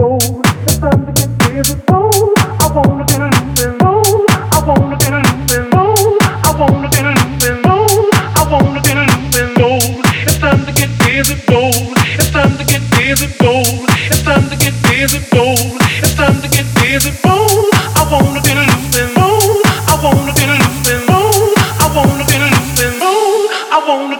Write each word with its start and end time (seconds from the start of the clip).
I 0.00 0.02
wanna 23.94 24.19